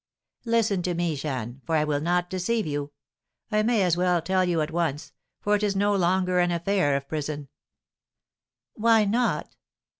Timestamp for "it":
5.55-5.61